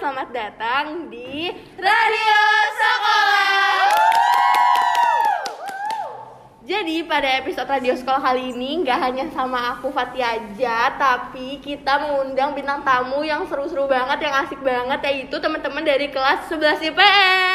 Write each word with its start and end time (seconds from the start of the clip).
selamat 0.00 0.32
datang 0.32 1.12
di 1.12 1.52
Radio 1.76 2.40
Sekolah. 2.72 3.84
Jadi 6.64 7.04
pada 7.04 7.28
episode 7.36 7.68
Radio 7.68 7.92
Sekolah 7.92 8.32
kali 8.32 8.56
ini 8.56 8.80
nggak 8.80 8.96
hanya 8.96 9.28
sama 9.28 9.76
aku 9.76 9.92
Fatia 9.92 10.40
aja, 10.40 10.96
tapi 10.96 11.60
kita 11.60 12.00
mengundang 12.00 12.56
bintang 12.56 12.80
tamu 12.80 13.20
yang 13.28 13.44
seru-seru 13.44 13.84
banget, 13.92 14.24
yang 14.24 14.40
asik 14.40 14.64
banget, 14.64 15.04
yaitu 15.04 15.36
teman-teman 15.36 15.84
dari 15.84 16.08
kelas 16.08 16.48
11 16.48 16.80
IPS. 16.80 17.49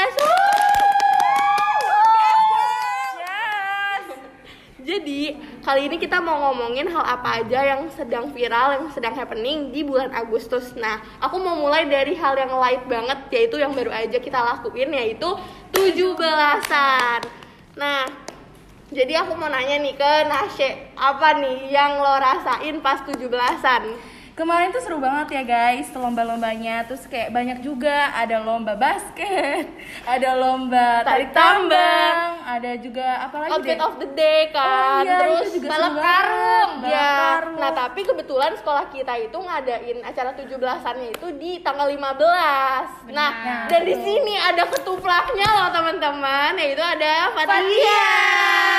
Kali 5.65 5.89
ini 5.89 5.97
kita 5.97 6.21
mau 6.21 6.37
ngomongin 6.45 6.85
hal 6.93 7.01
apa 7.01 7.41
aja 7.41 7.65
yang 7.65 7.89
sedang 7.89 8.29
viral, 8.29 8.77
yang 8.77 8.85
sedang 8.93 9.17
happening 9.17 9.73
di 9.73 9.81
bulan 9.81 10.13
Agustus. 10.13 10.77
Nah, 10.77 11.01
aku 11.17 11.41
mau 11.41 11.57
mulai 11.57 11.89
dari 11.89 12.13
hal 12.13 12.37
yang 12.37 12.53
light 12.61 12.85
banget, 12.85 13.17
yaitu 13.33 13.57
yang 13.57 13.73
baru 13.73 13.89
aja 13.89 14.21
kita 14.21 14.37
lakuin, 14.45 14.93
yaitu 14.93 15.25
17-an. 15.73 17.25
Nah, 17.81 18.05
jadi 18.93 19.25
aku 19.25 19.33
mau 19.33 19.49
nanya 19.49 19.81
nih 19.81 19.97
ke 19.97 20.11
Nasye, 20.29 20.93
apa 20.93 21.41
nih 21.41 21.73
yang 21.73 21.97
lo 21.97 22.13
rasain 22.13 22.77
pas 22.85 23.01
17-an? 23.01 24.13
Kemarin 24.35 24.67
tuh 24.67 24.83
seru 24.83 24.99
banget 24.99 25.31
ya 25.31 25.43
guys, 25.47 25.87
lomba-lombanya 25.95 26.83
Terus 26.83 27.07
kayak 27.07 27.31
banyak 27.31 27.63
juga, 27.63 28.11
ada 28.11 28.43
lomba 28.43 28.75
basket 28.75 29.63
Ada 30.13 30.35
lomba 30.35 31.07
Tarik 31.07 31.31
tambang 31.31 32.43
Ada 32.43 32.75
juga 32.75 33.23
apa 33.23 33.47
lagi 33.47 33.51
Outfit 33.55 33.79
deh? 33.79 33.87
of 33.87 33.95
the 33.95 34.09
day 34.11 34.51
kan, 34.51 34.67
Oh 34.67 35.07
iya, 35.07 35.17
terus 35.23 35.55
juga 35.55 35.71
balap 35.71 35.95
karung. 35.95 36.71
Ya. 36.83 37.11
karung. 37.15 37.57
Nah, 37.57 37.71
tapi 37.71 38.01
kebetulan 38.03 38.51
sekolah 38.59 38.85
kita 38.91 39.13
itu 39.17 39.37
ngadain 39.39 39.97
acara 40.03 40.35
17-annya 40.35 41.07
itu 41.15 41.27
di 41.39 41.63
tanggal 41.63 41.87
15. 41.87 43.15
Nah, 43.15 43.31
Benar. 43.39 43.65
dan 43.71 43.81
di 43.81 43.95
sini 43.97 44.35
ada 44.35 44.67
ketuplaknya 44.67 45.47
loh 45.47 45.67
teman-teman, 45.71 46.59
yaitu 46.59 46.83
ada 46.83 47.31
Fatia. 47.31 47.55
Fatia 47.55 48.74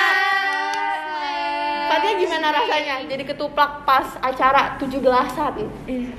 gimana 2.17 2.49
rasanya 2.51 2.95
jadi 3.07 3.25
ketuplak 3.25 3.85
pas 3.85 4.07
acara 4.19 4.75
17-an? 4.77 5.55
Ih, 5.87 6.11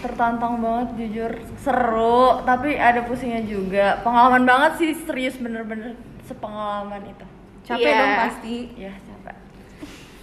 tertantang 0.00 0.60
banget 0.60 0.88
jujur 0.98 1.32
seru 1.56 2.42
tapi 2.42 2.76
ada 2.76 3.02
pusingnya 3.02 3.40
juga 3.42 4.00
pengalaman 4.04 4.44
banget 4.44 4.72
sih 4.76 4.90
serius 4.94 5.36
bener-bener 5.36 5.96
sepengalaman 6.24 7.04
itu 7.04 7.24
capek 7.64 7.88
Iya. 7.88 7.96
dong 7.96 8.14
pasti 8.20 8.56
ya 8.76 8.92
capek 8.92 9.36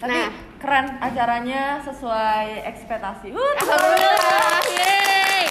tapi 0.01 0.13
Nah. 0.13 0.29
keren 0.57 0.87
acaranya 0.97 1.77
sesuai 1.81 2.65
ekspektasi. 2.65 3.33
Alhamdulillah. 3.33 4.61
Yeay. 4.69 5.45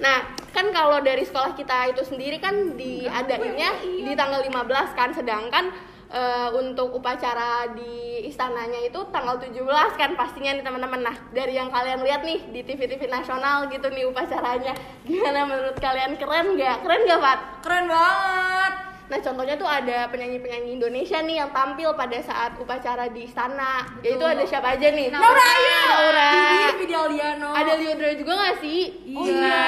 Nah, 0.00 0.18
kan 0.52 0.72
kalau 0.72 1.00
dari 1.00 1.20
sekolah 1.20 1.52
kita 1.52 1.92
itu 1.92 2.00
sendiri 2.00 2.40
kan 2.40 2.76
diadainnya 2.76 3.76
di 3.80 4.12
tanggal 4.12 4.40
15 4.40 4.88
kan 4.92 5.12
sedangkan 5.12 5.68
eh, 6.10 6.48
untuk 6.54 6.94
upacara 6.96 7.70
di 7.74 8.26
istananya 8.26 8.80
itu 8.82 8.98
tanggal 9.14 9.38
17 9.38 9.62
kan 10.00 10.10
pastinya 10.18 10.54
nih 10.54 10.64
teman-teman. 10.64 11.00
Nah, 11.06 11.16
dari 11.30 11.54
yang 11.58 11.70
kalian 11.70 12.02
lihat 12.02 12.22
nih 12.26 12.50
di 12.50 12.60
TV-TV 12.66 13.06
nasional 13.06 13.70
gitu 13.70 13.86
nih 13.90 14.06
upacaranya. 14.08 14.74
Gimana 15.06 15.46
menurut 15.46 15.76
kalian 15.78 16.18
keren 16.18 16.58
nggak? 16.58 16.76
Keren 16.82 17.00
nggak, 17.06 17.20
Pat? 17.22 17.40
keren 17.66 17.86
banget 17.90 18.86
Nah, 19.06 19.22
contohnya 19.22 19.54
tuh 19.54 19.70
ada 19.70 20.10
penyanyi-penyanyi 20.10 20.82
Indonesia 20.82 21.22
nih 21.22 21.38
yang 21.38 21.50
tampil 21.54 21.94
pada 21.94 22.18
saat 22.26 22.58
upacara 22.58 23.06
di 23.06 23.30
istana. 23.30 23.86
Yaitu 24.02 24.26
ada 24.26 24.42
siapa 24.42 24.74
aja 24.74 24.90
nih? 24.90 25.14
Naura 25.14 25.44
Ayu 25.46 25.78
Naura. 25.86 26.30
Didi 26.34 26.58
Fidialiano 26.82 27.48
Ada 27.54 27.72
Liodra 27.78 28.10
juga 28.18 28.32
gak 28.34 28.56
sih? 28.58 29.06
Iya. 29.06 29.62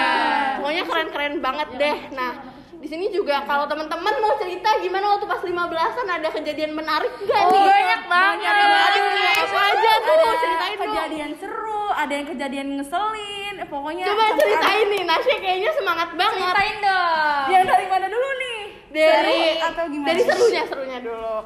Pokoknya 0.59 0.85
keren-keren 0.91 1.35
banget 1.39 1.69
deh. 1.79 1.99
Nah, 2.19 2.33
di 2.79 2.87
sini 2.87 3.07
juga 3.09 3.43
kalau 3.43 3.67
teman-teman 3.67 4.15
mau 4.17 4.33
cerita 4.35 4.79
gimana 4.79 5.11
waktu 5.11 5.27
pas 5.27 5.41
15-an 5.41 6.07
ada 6.09 6.29
kejadian 6.31 6.73
menarik 6.73 7.11
gak 7.19 7.43
Oh, 7.43 7.51
nih? 7.51 7.67
banyak 7.67 8.03
banget. 8.05 8.39
Banyak 8.39 8.55
banget. 8.55 8.91
Aduh, 8.95 9.43
Apa 9.45 9.61
aja 9.69 9.93
tuh? 9.99 10.15
ada 10.15 10.37
Ceritain 10.37 10.71
dong. 10.71 10.83
kejadian 10.85 11.31
seru, 11.35 11.85
ada 11.91 12.13
yang 12.13 12.27
kejadian 12.29 12.67
ngeselin, 12.77 13.55
eh, 13.57 13.67
pokoknya 13.67 14.05
Coba 14.07 14.25
ceritain 14.33 14.87
nih, 14.89 15.03
Nasya 15.05 15.37
kayaknya 15.37 15.71
semangat 15.75 16.09
banget. 16.15 16.39
Ceritain 16.39 16.77
dong. 16.81 17.45
Yang 17.49 17.65
dari 17.67 17.87
mana 17.89 18.07
dulu 18.07 18.29
nih? 18.37 18.61
Dari 18.89 19.11
Seru 19.53 19.67
atau 19.67 19.85
gimana? 19.85 20.09
Dari 20.09 20.23
serunya, 20.23 20.63
serunya 20.65 20.99
dulu. 21.01 21.37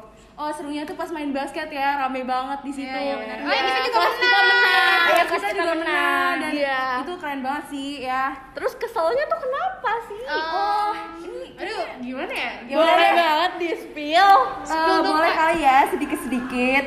Oh 0.43 0.51
serunya 0.51 0.83
tuh 0.83 0.91
pas 0.93 1.07
main 1.07 1.31
basket 1.31 1.71
ya, 1.71 1.95
rame 1.97 2.27
banget 2.27 2.59
di 2.61 2.71
situ. 2.73 2.91
Iya, 2.91 2.99
iya, 2.99 3.15
benar. 3.15 3.37
Oh, 3.39 3.53
yang 3.53 3.63
kita 3.65 3.79
juga 3.79 3.95
kelas 3.95 4.15
kita 4.17 4.39
menang. 4.43 4.99
Iya, 5.07 5.23
Kelas 5.23 5.23
kita 5.23 5.39
kita 5.39 5.47
juga 5.53 5.63
menang. 5.71 5.87
menang 5.87 6.33
dan 6.35 6.51
Iya. 6.51 6.83
itu 6.99 7.11
keren 7.15 7.39
banget 7.39 7.63
sih 7.69 7.89
ya. 8.03 8.23
Terus 8.51 8.73
keselnya 8.75 9.23
tuh 9.25 9.39
kenapa 9.39 9.91
sih? 10.03 10.21
Oh, 10.27 10.91
ini 11.21 11.41
aduh, 11.55 11.83
gimana 11.97 12.33
ya? 12.35 12.51
Boleh 12.69 13.11
banget 13.15 13.51
di 13.55 13.69
spill. 13.73 14.31
Eh, 14.67 14.99
boleh 15.01 15.31
kali 15.33 15.57
ya 15.61 15.77
sedikit-sedikit. 15.87 16.83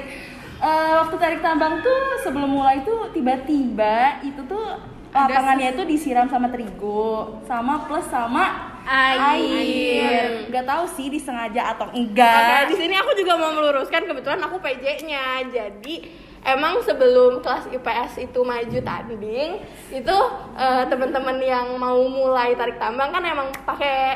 Eh, 0.58 0.92
waktu 0.94 1.14
tarik 1.16 1.40
tambang 1.40 1.80
tuh 1.80 2.00
sebelum 2.20 2.50
mulai 2.50 2.84
tuh 2.84 3.08
tiba-tiba 3.10 4.20
itu 4.20 4.44
tuh 4.44 4.76
lapangannya 5.08 5.72
itu 5.72 5.82
disiram 5.82 6.28
sama 6.28 6.52
terigu, 6.52 7.40
sama 7.42 7.88
plus 7.88 8.04
sama 8.04 8.75
Air. 8.86 10.46
Gak 10.48 10.64
tahu 10.64 10.84
sih 10.88 11.06
disengaja 11.08 11.74
atau 11.74 11.90
enggak. 11.90 12.66
di 12.66 12.74
sini 12.76 12.94
aku 12.94 13.12
juga 13.12 13.34
mau 13.34 13.50
meluruskan 13.50 14.04
kebetulan 14.04 14.40
aku 14.40 14.56
PJ-nya. 14.58 15.42
Jadi 15.46 16.06
emang 16.42 16.78
sebelum 16.80 17.42
kelas 17.42 17.66
IPS 17.68 18.22
itu 18.22 18.40
maju 18.40 18.78
tanding, 18.80 19.50
itu 19.90 20.16
eh, 20.54 20.84
teman-teman 20.86 21.36
yang 21.38 21.74
mau 21.74 21.98
mulai 22.06 22.54
tarik 22.54 22.78
tambang 22.78 23.10
kan 23.10 23.22
emang 23.22 23.50
pakai 23.64 24.14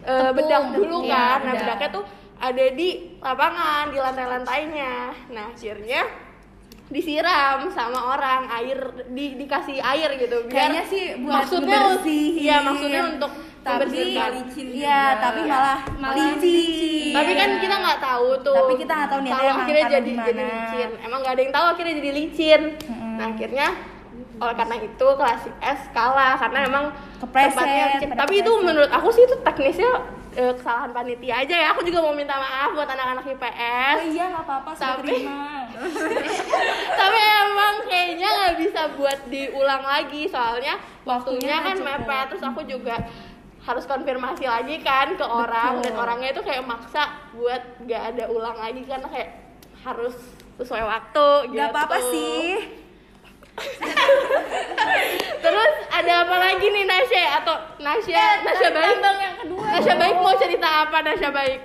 Tepung. 0.00 0.34
bedak 0.34 0.64
dulu 0.72 0.96
Iya, 1.02 1.12
kan. 1.12 1.36
Nah, 1.36 1.52
bedak. 1.52 1.60
bedaknya 1.60 1.88
tuh 1.92 2.04
ada 2.36 2.64
di 2.70 2.88
lapangan, 3.18 3.84
di 3.90 3.98
lantai-lantainya. 3.98 4.94
Nah, 5.28 5.46
akhirnya 5.50 6.02
disiram 6.86 7.66
sama 7.68 8.14
orang 8.14 8.46
air 8.54 8.78
di 9.10 9.34
dikasih 9.34 9.82
air 9.82 10.06
gitu 10.14 10.46
biar 10.46 10.54
Kayaknya 10.70 10.84
sih 10.86 11.04
buat 11.18 11.42
maksudnya 11.42 11.78
ngebersihin. 11.82 12.34
iya 12.38 12.56
maksudnya 12.62 13.02
untuk 13.10 13.32
tapi 13.66 13.98
iya 14.70 15.18
tapi 15.18 15.40
malah 15.42 15.78
licin 16.14 17.10
tapi 17.10 17.32
kan 17.34 17.50
kita 17.58 17.76
nggak 17.76 17.98
tahu 17.98 18.28
tuh 18.40 18.54
Tapi 18.56 18.74
kita 18.78 18.92
nggak 18.94 19.10
tahu 19.10 19.20
emang 19.20 19.58
akhirnya 19.58 19.84
jadi 19.90 20.10
gimana. 20.10 20.28
jadi 20.28 20.42
licin. 20.46 20.90
Emang 21.02 21.18
nggak 21.20 21.34
ada 21.34 21.42
yang 21.42 21.52
tahu 21.52 21.66
akhirnya 21.66 21.94
jadi 21.96 22.10
licin. 22.12 22.62
Nah 23.16 23.26
akhirnya 23.28 23.68
oleh 24.36 24.52
karena 24.54 24.76
itu 24.78 25.06
kelas 25.10 25.42
S 25.58 25.80
kalah 25.90 26.36
karena 26.36 26.58
emang 26.62 26.84
Kepleset, 27.16 27.50
tempatnya 27.50 27.84
licin. 27.90 28.08
tapi 28.12 28.34
itu 28.38 28.52
menurut 28.60 28.90
aku 28.90 29.08
sih 29.10 29.24
itu 29.24 29.36
teknisnya 29.40 29.90
eh, 30.34 30.52
kesalahan 30.52 30.92
panitia 30.92 31.34
aja 31.40 31.54
ya. 31.56 31.66
Aku 31.72 31.80
juga 31.82 31.98
mau 32.00 32.12
minta 32.12 32.36
maaf 32.36 32.70
buat 32.70 32.84
anak-anak 32.86 33.24
IPS 33.26 33.96
oh 33.96 34.06
iya 34.06 34.24
nggak 34.28 34.44
apa-apa 34.44 34.70
saya 34.72 34.94
Tapi- 34.94 35.08
terima. 35.10 35.40
Tapi 36.96 37.18
emang 37.40 37.74
kayaknya 37.86 38.28
nggak 38.30 38.54
bisa 38.58 38.80
buat 38.94 39.18
diulang 39.26 39.82
lagi. 39.82 40.22
Soalnya 40.26 40.76
waktunya 41.02 41.56
Waktunya 41.56 41.56
kan 41.62 41.76
mepet. 41.78 42.24
Terus 42.28 42.44
aku 42.44 42.60
juga 42.62 42.96
harus 43.66 43.84
konfirmasi 43.84 44.46
lagi 44.46 44.78
kan 44.80 45.18
ke 45.18 45.26
orang. 45.26 45.82
Dan 45.82 45.92
Betul. 45.92 46.02
orangnya 46.06 46.28
itu 46.30 46.42
kayak 46.46 46.62
maksa 46.62 47.02
buat 47.34 47.62
nggak 47.82 48.02
ada 48.14 48.24
ulang 48.30 48.56
lagi 48.62 48.86
karena 48.86 49.10
kayak 49.10 49.30
harus 49.82 50.14
sesuai 50.56 50.84
waktu 50.86 51.26
gitu. 51.50 51.58
nggak 51.58 51.68
apa-apa 51.74 51.98
sih. 52.14 52.46
Terus 55.44 55.72
ada 55.88 56.12
apa 56.28 56.36
lagi 56.36 56.66
nih 56.68 56.84
Nasya? 56.84 57.24
Atau 57.42 57.56
Nasya? 57.82 58.24
Nasya 58.44 58.68
baik? 58.70 58.96
yang 59.02 59.36
kedua. 59.42 59.66
Nasya 59.66 59.94
baik 59.98 60.16
mau 60.20 60.34
cerita 60.38 60.68
apa 60.86 60.96
Nasya 61.02 61.30
baik? 61.34 61.60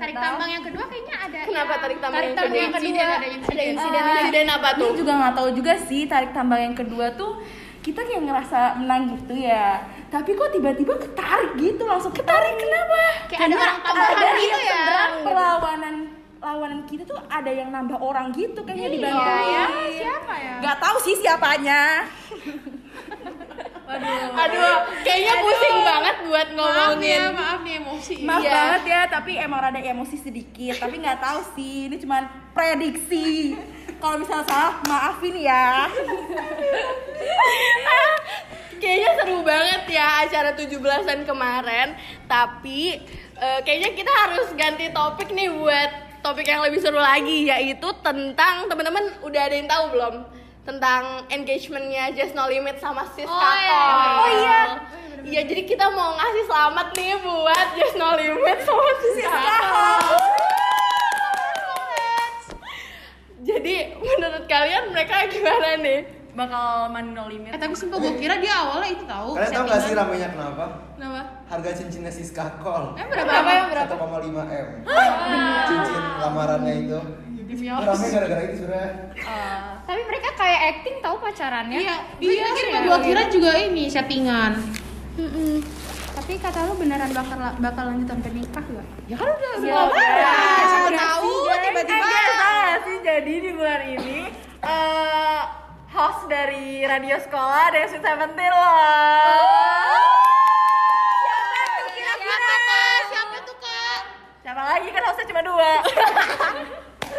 Tarik 0.00 0.16
tambang 0.16 0.48
yang 0.48 0.64
kedua 0.64 0.84
kayaknya 0.88 1.16
ada. 1.28 1.38
Kenapa 1.44 1.72
yang- 1.72 1.82
tarik 1.84 1.98
tambang 2.00 2.16
tarik 2.16 2.28
yang 2.32 2.38
tambang 2.40 2.56
yang 2.56 2.72
kedua? 2.72 2.88
kedua? 2.88 3.16
Ada 3.20 3.28
insiden, 3.28 3.64
insiden. 3.76 4.00
Ah, 4.00 4.12
insiden 4.16 4.46
apa 4.48 4.68
tuh? 4.72 4.88
Ini 4.88 4.96
juga 4.96 5.12
nggak 5.20 5.34
tahu 5.36 5.48
juga 5.52 5.72
sih 5.76 6.02
tarik 6.08 6.30
tambang 6.32 6.60
yang 6.60 6.76
kedua 6.76 7.06
tuh. 7.16 7.32
Kita 7.80 8.00
kayak 8.04 8.22
ngerasa 8.24 8.60
menang 8.80 9.02
gitu 9.20 9.34
ya. 9.36 9.84
Tapi 10.10 10.30
kok 10.32 10.50
tiba-tiba 10.50 10.94
ketarik 10.96 11.54
gitu 11.54 11.82
langsung 11.84 12.10
ketarik 12.10 12.58
kenapa? 12.58 12.98
Kayak 13.26 13.40
ada 13.40 13.54
orang 13.56 13.78
tambahan 13.80 14.10
ada 14.10 14.28
gitu 14.34 14.42
yang 14.42 14.60
ya. 14.60 14.74
seberang 14.74 15.12
perlawanan 15.22 15.94
lawanan 16.40 16.80
kita 16.82 17.02
tuh 17.04 17.20
ada 17.28 17.46
yang 17.48 17.68
nambah 17.68 17.94
orang 17.96 18.32
gitu 18.32 18.64
kayaknya 18.64 18.88
dibantu 18.90 19.22
Iya, 19.22 19.44
ya. 19.44 19.64
Siapa 19.92 20.34
ya? 20.34 20.54
Gak 20.58 20.76
tahu 20.78 20.96
sih 20.98 21.14
siapanya. 21.16 21.82
Waduh. 23.84 24.38
aduh 24.38 24.76
kayaknya 25.02 25.34
pusing 25.42 25.78
banget 25.82 26.16
buat 26.22 26.48
Maaf 26.54 26.94
nih 26.94 27.10
ya, 27.10 27.18
ngomongin 27.18 27.22
maaf 27.34 27.58
nih 27.60 27.74
emosi. 27.76 28.14
Maaf 28.22 28.38
Iya. 28.40 28.52
banget 28.54 28.82
ya, 28.86 29.00
tapi 29.04 29.32
emang 29.34 29.60
rada 29.60 29.80
emosi 29.80 30.16
sedikit. 30.16 30.74
Tapi 30.78 30.94
nggak 30.96 31.18
tahu 31.18 31.40
sih, 31.52 31.90
ini 31.90 31.98
cuman 31.98 32.22
prediksi. 32.50 33.58
Kalau 33.98 34.16
misalnya 34.16 34.46
salah, 34.46 34.72
maafin 34.86 35.34
ya. 35.36 35.90
kayaknya 38.80 39.10
seru 39.14 39.38
banget 39.40 39.82
ya 39.86 40.24
acara 40.24 40.50
17-an 40.52 41.20
kemarin 41.22 41.94
tapi 42.24 42.98
eh, 43.36 43.60
kayaknya 43.60 43.92
kita 43.92 44.12
harus 44.18 44.48
ganti 44.54 44.88
topik 44.88 45.28
nih 45.30 45.48
buat 45.48 45.90
topik 46.20 46.44
yang 46.44 46.60
lebih 46.60 46.80
seru 46.80 46.96
lagi 46.96 47.46
yaitu 47.46 47.88
tentang 48.00 48.66
teman-teman 48.66 49.04
udah 49.20 49.42
ada 49.42 49.54
yang 49.54 49.68
tahu 49.68 49.84
belum 49.90 50.14
tentang 50.60 51.02
engagementnya 51.28 52.12
Just 52.12 52.32
No 52.32 52.44
Limit 52.44 52.76
sama 52.76 53.04
Sis 53.12 53.24
Oh, 53.24 53.32
Kakak. 53.32 53.56
iya. 53.56 53.80
Oh, 54.16 54.28
iya. 54.30 54.60
Iya, 55.20 55.40
jadi 55.44 55.62
kita 55.64 55.88
mau 55.90 56.16
ngasih 56.16 56.44
selamat 56.44 56.86
nih 56.92 57.12
buat 57.20 57.66
Just 57.74 57.96
No 57.96 58.12
Limit 58.12 58.58
sama 58.62 58.90
Sis 58.98 59.16
Kakak. 59.20 60.00
Jadi 63.40 63.74
menurut 63.96 64.44
kalian 64.44 64.92
mereka 64.92 65.24
gimana 65.26 65.80
nih? 65.80 66.00
Bakal 66.30 66.94
mandi 66.94 67.10
no 67.12 67.26
limit. 67.26 67.50
Eh 67.54 67.58
tapi 67.58 67.74
sumpah 67.74 67.98
gue 67.98 68.14
kira 68.18 68.38
dia 68.38 68.54
awalnya 68.54 68.90
itu 68.94 69.04
tahu. 69.04 69.34
Kalian 69.34 69.52
tahu 69.52 69.64
gak 69.66 69.80
sih 69.82 69.92
ramenya 69.98 70.28
kenapa? 70.30 70.64
Kenapa? 70.94 71.20
Harga 71.50 71.70
cincinnya 71.74 72.12
Siska 72.12 72.62
Kol 72.62 72.94
Eh 72.94 73.02
berapa? 73.10 73.26
Berapa 73.26 73.50
ya, 73.50 73.62
berapa? 73.66 73.94
1,5 73.98 74.38
m 74.38 74.66
Cincin 75.66 76.02
lamarannya 76.22 76.74
itu 76.86 77.00
Demi 77.50 77.66
Rame 77.66 78.06
gara-gara 78.14 78.42
itu 78.46 78.54
sebenarnya 78.62 78.90
Tapi 79.82 80.00
mereka 80.06 80.28
kayak 80.38 80.60
acting 80.70 80.96
tahu 81.02 81.16
pacarannya. 81.18 81.78
Iya, 81.82 81.96
iya. 82.22 82.46
pikir 82.46 82.66
ya. 82.70 82.80
Gue 82.86 82.98
kira 83.02 83.22
juga 83.26 83.50
ini 83.58 83.90
settingan. 83.90 84.52
Mm-mm. 85.18 85.58
Tapi 86.14 86.38
kata 86.38 86.70
lu 86.70 86.78
beneran 86.78 87.10
bakal 87.10 87.38
bakal 87.58 87.84
lanjut 87.90 88.06
sampai 88.06 88.30
nikah 88.38 88.62
gak? 88.62 88.86
Ya 89.10 89.16
kan 89.18 89.26
udah 89.34 89.52
semua 89.58 89.82
iya. 89.98 90.32
Siapa 90.62 90.90
tahu 90.94 91.32
tiba-tiba. 91.50 92.06
Eh, 92.06 92.30
tau 92.38 92.78
sih 92.86 92.96
jadi 93.02 93.34
di 93.42 93.50
bulan 93.50 93.80
ini 93.98 94.18
eh 94.70 95.42
host 95.90 96.30
dari 96.30 96.86
radio 96.86 97.18
sekolah 97.18 97.74
dari 97.74 97.86
Sweet 97.90 98.04
Seventeen 98.04 98.52
loh. 98.52 98.78
Siapa 101.90 102.24
kak? 102.30 102.98
Siapa 103.10 103.36
tuh 103.42 103.56
kak? 103.58 104.00
Siapa 104.40 104.62
lagi 104.62 104.88
kan 104.90 105.02
hostnya 105.04 105.26
cuma 105.26 105.42
dua. 105.42 105.72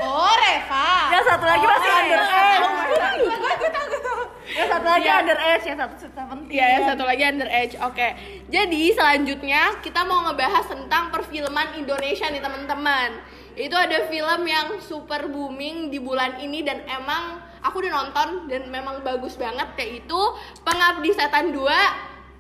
Oh 0.01 0.33
Reva. 0.33 1.13
Yang 1.13 1.25
satu 1.29 1.45
lagi 1.45 1.62
masih 1.62 1.89
Oh, 1.91 2.00
under 2.01 2.21
age. 2.25 2.65
Oh, 2.65 2.73
gue 2.73 3.38
gue 3.38 3.53
gue 3.53 3.69
tahu 3.69 3.85
gue 3.85 4.01
tahu. 4.01 4.21
Yang 4.50 4.68
satu 4.73 4.88
lagi 4.89 5.06
Iya. 5.06 5.19
under 5.21 5.38
age, 5.38 5.65
yang 5.69 5.77
satu 5.77 5.94
Sweet 5.94 6.13
Seventeen. 6.18 6.50
Iya, 6.57 6.65
yang 6.73 6.83
satu 6.89 7.03
lagi 7.06 7.23
underage. 7.27 7.73
Oke. 7.85 8.07
Jadi 8.50 8.83
selanjutnya 8.97 9.62
kita 9.85 10.01
mau 10.01 10.25
ngebahas 10.25 10.65
tentang 10.65 11.13
perfilman 11.13 11.77
Indonesia 11.77 12.25
nih 12.33 12.41
teman-teman. 12.41 13.09
Itu 13.53 13.75
ada 13.77 14.09
film 14.09 14.41
yang 14.47 14.68
super 14.81 15.29
booming 15.29 15.94
di 15.94 16.01
bulan 16.01 16.41
ini 16.41 16.65
dan 16.65 16.81
emang 16.89 17.40
aku 17.61 17.75
udah 17.79 17.91
nonton 17.93 18.27
dan 18.45 18.67
memang 18.67 18.99
bagus 19.01 19.33
banget 19.35 19.69
yaitu 19.77 20.19
Pengabdi 20.61 21.09
Setan 21.09 21.49
2 21.49 21.61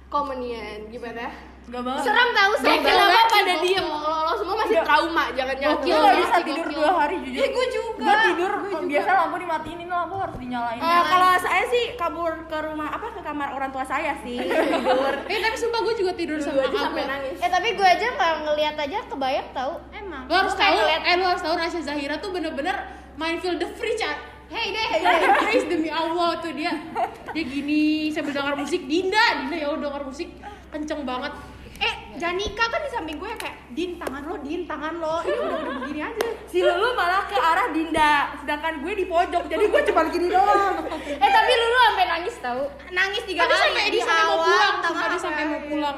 Komenian. 0.07 0.91
Gimana? 0.91 1.31
Gak 1.63 1.87
banget. 1.87 2.03
Serem 2.03 2.29
tahu 2.33 2.51
serem 2.59 2.83
kenapa 2.83 3.05
banget. 3.07 3.27
pada 3.31 3.53
diem? 3.63 3.85
Lo, 3.85 3.95
lo 4.27 4.33
semua 4.35 4.55
masih 4.59 4.77
trauma, 4.81 5.23
jangan-jangan. 5.31 5.77
Gue 5.79 5.93
gak 5.93 6.15
bisa 6.17 6.27
Gokil, 6.33 6.43
tidur 6.43 6.65
gokil. 6.65 6.75
dua 6.75 6.89
hari 6.91 7.15
jujur. 7.21 7.39
Eh, 7.39 7.49
gua 7.49 7.65
juga. 7.69 8.01
Gue 8.01 8.15
tidur 8.27 8.51
biasa 8.83 9.09
lampu 9.15 9.35
dimatiin 9.39 9.77
ini 9.77 9.87
lampu 9.87 10.15
harus 10.19 10.35
dinyalain. 10.35 10.79
Eh, 10.81 11.01
kalau 11.07 11.29
saya 11.39 11.63
sih 11.69 11.83
kabur 11.95 12.31
ke 12.43 12.57
rumah 12.59 12.89
apa 12.91 13.07
ke 13.07 13.21
kamar 13.21 13.49
orang 13.55 13.69
tua 13.71 13.85
saya 13.85 14.19
sih 14.19 14.35
tidur. 14.75 15.13
Eh 15.23 15.39
tapi 15.39 15.55
sumpah 15.55 15.79
gue 15.79 15.95
juga 15.95 16.11
tidur 16.11 16.35
Gue 16.35 16.43
sama 16.43 16.59
aja 16.59 16.75
sampai 16.81 16.91
Abel. 16.97 17.07
nangis. 17.07 17.37
Eh 17.39 17.49
tapi 17.49 17.67
gue 17.71 17.87
aja 17.87 18.05
nggak 18.11 18.33
ngeliat 18.43 18.75
aja 18.75 18.97
kebayang 19.07 19.49
tahu. 19.53 19.73
Emang. 19.93 20.23
Lo 20.27 20.35
harus 20.35 20.51
Gua 20.51 20.59
kayak 20.59 20.75
tahu. 20.75 21.07
Eh 21.07 21.15
lo 21.15 21.25
harus 21.29 21.41
tahu 21.41 21.55
Rasya 21.55 21.81
Zahira 21.87 22.15
tuh 22.19 22.29
bener-bener 22.35 22.75
main 23.15 23.39
field 23.39 23.63
the 23.63 23.69
free 23.79 23.95
chat. 23.95 24.17
Hey 24.51 24.67
deh, 24.75 24.83
hey 24.83 24.99
deh, 24.99 25.31
praise 25.39 25.65
demi 25.71 25.87
Allah 25.87 26.35
tuh 26.43 26.51
dia. 26.51 26.75
Dia 27.31 27.43
gini 27.47 28.11
sambil 28.11 28.35
dengar 28.35 28.59
musik 28.59 28.83
Dinda, 28.83 29.47
Dinda 29.47 29.55
ya 29.55 29.71
udah 29.71 29.87
dengar 29.87 30.03
musik 30.03 30.27
kenceng 30.67 31.07
banget. 31.07 31.31
Eh 31.79 31.93
Janika 32.19 32.67
kan 32.67 32.83
di 32.83 32.91
samping 32.91 33.15
gue 33.15 33.31
kayak 33.39 33.71
Din 33.71 33.95
tangan 33.95 34.27
lo, 34.27 34.35
Din 34.43 34.67
tangan 34.67 34.99
lo. 34.99 35.23
Ini 35.23 35.39
udah 35.39 35.55
udah 35.55 35.73
begini 35.87 36.01
aja. 36.03 36.27
Si 36.51 36.59
Lulu 36.59 36.91
malah 36.99 37.31
ke 37.31 37.39
arah 37.39 37.71
Dinda, 37.71 38.35
sedangkan 38.43 38.83
gue 38.83 38.93
di 38.99 39.05
pojok, 39.07 39.43
jadi 39.47 39.63
gue 39.71 39.81
cuma 39.87 40.01
gini 40.11 40.27
doang. 40.27 40.75
Eh 41.07 41.29
tapi 41.31 41.51
lu 41.55 41.65
lu 41.71 41.77
sampai 41.87 42.05
nangis 42.11 42.35
tahu. 42.43 42.63
Nangis 42.91 43.23
tiga 43.23 43.47
kali. 43.47 43.55
Sampai 43.55 43.87
dia 43.87 44.03
sampai 44.03 44.25
mau 44.27 44.39
pulang, 44.43 44.75
sampai 44.83 45.05
dia 45.07 45.19
sampai 45.23 45.43
mau 45.47 45.61
pulang. 45.63 45.97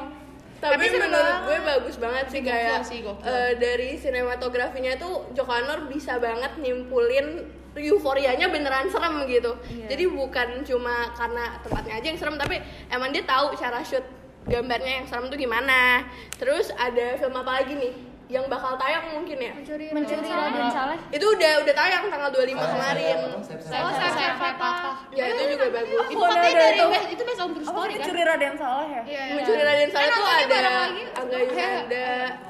tapi, 0.62 0.80
Tapi 0.80 0.86
menurut 0.96 1.12
banget. 1.12 1.42
gue 1.44 1.58
bagus 1.60 1.96
banget 2.00 2.26
sih 2.30 2.40
kayak 2.40 2.80
sih, 2.86 2.98
eh, 3.04 3.52
dari 3.58 4.00
sinematografinya 4.00 4.96
tuh 4.96 5.28
Joko 5.34 5.52
Anwar 5.52 5.90
bisa 5.92 6.16
banget 6.16 6.56
nimpulin 6.56 7.44
euforianya 7.76 8.46
beneran 8.46 8.86
serem 8.86 9.24
gitu 9.24 9.58
jadi 9.84 10.04
bukan 10.06 10.62
cuma 10.62 11.10
karena 11.12 11.58
tempatnya 11.58 11.94
aja 11.96 12.06
yang 12.06 12.16
serem 12.16 12.36
tapi 12.36 12.58
emang 12.86 13.10
dia 13.10 13.22
tahu 13.22 13.54
cara 13.54 13.80
shoot 13.80 14.04
gambarnya 14.44 15.00
yang 15.00 15.06
serem 15.06 15.26
tuh 15.26 15.34
gimana 15.34 16.04
terus 16.34 16.70
ada 16.70 17.16
film 17.16 17.34
apa 17.34 17.52
lagi 17.56 17.74
nih 17.74 17.94
yang 18.24 18.48
bakal 18.48 18.72
tayang 18.74 19.12
mungkin 19.12 19.36
ya 19.36 19.52
Mencuri 19.52 19.92
Raden 19.92 20.24
Saleh. 20.72 20.96
itu 21.10 21.20
udah 21.22 21.52
udah 21.60 21.74
tayang 21.74 22.08
tanggal 22.08 22.30
25 22.32 22.56
kemarin 22.56 23.16
Oh, 23.36 23.92
saya 23.92 24.10
saya 24.10 24.32
patah. 24.34 24.96
ya 25.12 25.28
itu 25.28 25.42
juga 25.52 25.66
bagus 25.70 26.08
Itu 26.08 26.24
dari 26.24 26.72
itu. 26.72 26.84
best- 26.88 27.10
itu 27.10 27.22
on 27.22 27.50
true 27.52 27.60
Apa 27.60 27.68
story 27.70 27.94
kan? 27.94 28.04
curi 28.08 28.22
Raden 28.24 28.54
Saleh 28.56 28.88
ya? 28.88 29.02
Iya. 29.04 29.22
mencuri 29.34 29.62
Raden 29.62 29.90
Saleh 29.92 30.04
Eh, 30.04 30.10
tuh 30.10 30.24
nontonnya 30.24 30.46
ada. 30.48 30.72
Angga 31.14 31.36
Yunanda 31.38 32.08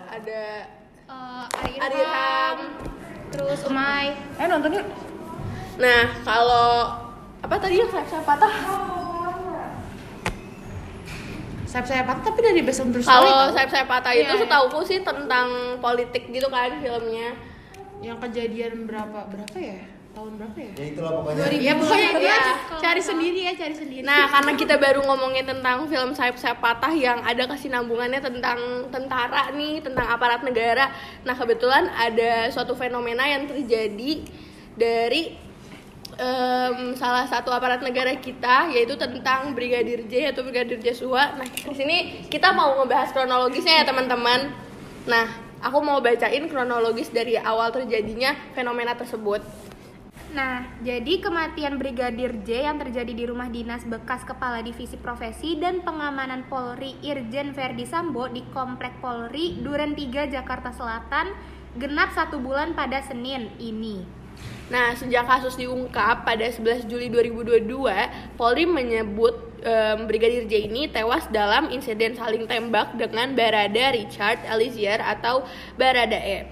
ada 0.09 0.43
Eh, 1.05 1.85
Arirham 1.85 2.59
Terus 3.29 3.61
Umay. 3.67 4.07
Eh 4.39 4.47
nonton 4.47 4.71
yuk. 4.73 4.87
Nah, 5.75 6.03
kalau 6.23 7.03
apa 7.43 7.55
tadi 7.59 7.83
yang 7.83 7.91
saya 7.91 8.23
patah? 8.23 8.55
Sayap 11.67 11.87
saya 11.91 12.03
patah 12.07 12.31
tapi 12.31 12.39
dari 12.39 12.63
true 12.63 13.03
story. 13.03 13.03
Kalau 13.03 13.51
tau. 13.51 13.55
saya 13.59 13.67
saya 13.67 13.87
patah 13.91 14.15
itu 14.15 14.31
Iya, 14.31 14.39
iya. 14.39 14.43
setauku 14.47 14.79
sih 14.87 15.03
tentang 15.03 15.79
politik 15.83 16.31
gitu 16.31 16.47
kan 16.47 16.79
filmnya. 16.79 17.35
yang 18.05 18.21
kejadian 18.21 18.85
berapa 18.85 19.33
berapa 19.33 19.57
ya? 19.57 19.81
Tahun 20.13 20.37
berapa 20.37 20.59
ya? 20.61 20.73
Ya 20.77 20.85
itulah 20.93 21.11
pokoknya 21.25 21.57
Ya 21.57 21.73
pokoknya 21.73 22.11
dia 22.21 22.37
cari 22.77 23.01
sendiri 23.01 23.41
ya, 23.49 23.53
cari 23.57 23.75
sendiri. 23.75 24.05
Nah, 24.05 24.29
karena 24.29 24.53
kita 24.61 24.77
baru 24.77 25.01
ngomongin 25.09 25.49
tentang 25.49 25.89
film 25.89 26.13
sayap 26.13 26.37
sayap 26.37 26.61
patah 26.61 26.93
yang 26.93 27.25
ada 27.25 27.49
kesinambungannya 27.49 28.21
tentang 28.21 28.61
tentara 28.93 29.57
nih, 29.57 29.81
tentang 29.81 30.05
aparat 30.05 30.45
negara. 30.45 30.93
Nah, 31.25 31.33
kebetulan 31.33 31.89
ada 31.97 32.53
suatu 32.53 32.77
fenomena 32.77 33.25
yang 33.25 33.49
terjadi 33.49 34.21
dari 34.77 35.41
em, 36.19 36.95
salah 36.95 37.27
satu 37.27 37.51
aparat 37.51 37.83
negara 37.83 38.15
kita 38.19 38.71
yaitu 38.71 38.95
tentang 38.95 39.53
Brigadir 39.53 40.07
J 40.07 40.35
atau 40.35 40.43
Brigadir 40.47 40.79
Joshua. 40.81 41.35
Nah, 41.39 41.47
di 41.47 41.75
sini 41.75 42.27
kita 42.31 42.55
mau 42.55 42.79
ngebahas 42.83 43.11
kronologisnya 43.11 43.83
ya, 43.83 43.85
teman-teman. 43.87 44.55
Nah, 45.05 45.27
aku 45.61 45.79
mau 45.81 45.99
bacain 46.01 46.47
kronologis 46.49 47.11
dari 47.11 47.39
awal 47.39 47.73
terjadinya 47.73 48.37
fenomena 48.53 48.95
tersebut. 48.95 49.45
Nah, 50.35 50.67
jadi 50.83 51.23
kematian 51.23 51.79
Brigadir 51.79 52.43
J 52.43 52.67
yang 52.67 52.83
terjadi 52.83 53.15
di 53.15 53.25
rumah 53.31 53.47
dinas 53.47 53.87
bekas 53.87 54.27
Kepala 54.27 54.67
Divisi 54.67 54.99
Profesi 54.99 55.55
dan 55.55 55.87
Pengamanan 55.87 56.51
Polri 56.51 56.99
Irjen 57.07 57.55
Verdi 57.55 57.87
Sambo 57.87 58.27
di 58.27 58.43
Komplek 58.51 58.99
Polri 58.99 59.63
Duren 59.63 59.95
3 59.95 60.35
Jakarta 60.35 60.75
Selatan 60.75 61.31
genap 61.79 62.11
satu 62.11 62.43
bulan 62.43 62.75
pada 62.75 62.99
Senin 63.07 63.47
ini. 63.63 64.24
Nah, 64.73 64.97
sejak 64.97 65.29
kasus 65.29 65.61
diungkap 65.61 66.25
pada 66.25 66.49
11 66.49 66.89
Juli 66.89 67.13
2022, 67.13 67.69
Polri 68.41 68.65
menyebut 68.65 69.37
em, 69.61 70.09
Brigadir 70.09 70.49
J 70.49 70.73
ini 70.73 70.89
tewas 70.89 71.29
dalam 71.29 71.69
insiden 71.69 72.17
saling 72.17 72.49
tembak 72.49 72.97
dengan 72.97 73.37
Barada 73.37 73.93
Richard 73.93 74.41
Eliezer 74.49 75.05
atau 75.05 75.45
Barada 75.77 76.17
E. 76.17 76.49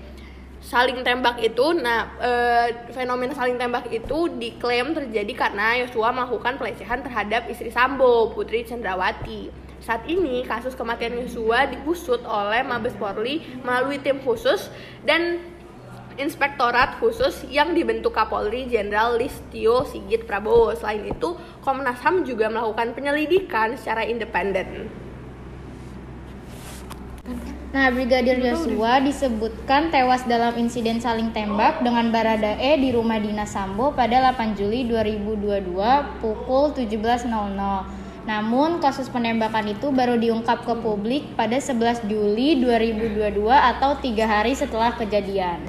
Saling 0.62 1.02
tembak 1.02 1.42
itu, 1.42 1.74
nah 1.74 2.06
eh, 2.22 2.86
fenomena 2.94 3.34
saling 3.34 3.58
tembak 3.58 3.90
itu 3.90 4.30
diklaim 4.38 4.94
terjadi 4.94 5.32
karena 5.34 5.82
Yosua 5.82 6.14
melakukan 6.14 6.54
pelecehan 6.54 7.02
terhadap 7.02 7.50
istri 7.50 7.66
Sambo, 7.72 8.30
Putri 8.30 8.62
Cendrawati. 8.62 9.50
Saat 9.82 10.06
ini 10.06 10.46
kasus 10.46 10.78
kematian 10.78 11.18
Yosua 11.18 11.66
diusut 11.66 12.22
oleh 12.22 12.62
Mabes 12.62 12.94
Polri 12.94 13.42
melalui 13.66 13.98
tim 13.98 14.22
khusus 14.22 14.70
dan 15.02 15.42
Inspektorat 16.20 17.00
khusus 17.00 17.48
yang 17.48 17.72
dibentuk 17.72 18.12
Kapolri 18.12 18.68
Jenderal 18.68 19.16
Listio 19.16 19.88
Sigit 19.88 20.28
Prabowo. 20.28 20.76
Selain 20.76 21.08
itu, 21.08 21.32
Komnas 21.64 22.04
HAM 22.04 22.28
juga 22.28 22.52
melakukan 22.52 22.92
penyelidikan 22.92 23.72
secara 23.80 24.04
independen. 24.04 24.92
Nah, 27.72 27.88
Brigadir 27.88 28.36
Joshua 28.44 29.00
disebutkan 29.00 29.88
tewas 29.88 30.28
dalam 30.28 30.52
insiden 30.60 31.00
saling 31.00 31.32
tembak 31.32 31.80
dengan 31.80 32.12
Baradae 32.12 32.76
di 32.76 32.92
rumah 32.92 33.16
dinas 33.16 33.56
Sambo 33.56 33.96
pada 33.96 34.20
8 34.36 34.52
Juli 34.52 34.84
2022 34.84 35.72
pukul 36.20 36.76
17.00. 36.76 37.32
Namun, 38.28 38.84
kasus 38.84 39.08
penembakan 39.08 39.72
itu 39.72 39.88
baru 39.88 40.20
diungkap 40.20 40.68
ke 40.68 40.74
publik 40.84 41.32
pada 41.32 41.56
11 41.56 42.04
Juli 42.04 42.60
2022 42.60 43.40
atau 43.48 43.96
tiga 44.04 44.28
hari 44.28 44.52
setelah 44.52 44.92
kejadian. 44.92 45.64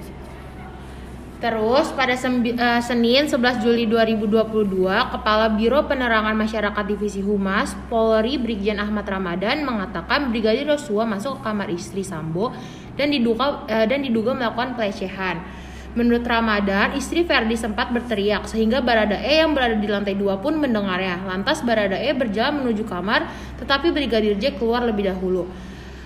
Terus 1.44 1.92
pada 1.92 2.16
eh, 2.16 2.80
Senin 2.80 3.28
11 3.28 3.36
Juli 3.60 3.84
2022, 3.84 4.64
Kepala 4.88 5.52
Biro 5.52 5.84
Penerangan 5.84 6.32
Masyarakat 6.40 6.84
Divisi 6.88 7.20
Humas 7.20 7.76
Polri 7.92 8.40
Brigjen 8.40 8.80
Ahmad 8.80 9.04
Ramadan 9.04 9.68
mengatakan 9.68 10.32
Brigadir 10.32 10.72
Yosua 10.72 11.04
masuk 11.04 11.44
ke 11.44 11.52
kamar 11.52 11.68
istri 11.68 12.00
Sambo 12.00 12.56
dan 12.96 13.12
diduga 13.12 13.68
eh, 13.68 13.84
dan 13.84 14.08
diduga 14.08 14.32
melakukan 14.32 14.80
pelecehan. 14.80 15.44
Menurut 16.00 16.24
Ramadan, 16.24 16.96
istri 16.96 17.28
Ferdi 17.28 17.60
sempat 17.60 17.92
berteriak 17.92 18.48
sehingga 18.48 18.80
Baradae 18.80 19.44
yang 19.44 19.52
berada 19.52 19.76
di 19.76 19.92
lantai 19.92 20.16
dua 20.16 20.40
pun 20.40 20.56
mendengarnya. 20.56 21.28
Lantas 21.28 21.60
Baradae 21.60 22.16
berjalan 22.16 22.64
menuju 22.64 22.88
kamar, 22.88 23.28
tetapi 23.60 23.92
Brigadir 23.92 24.40
J 24.40 24.56
keluar 24.56 24.88
lebih 24.88 25.12
dahulu. 25.12 25.52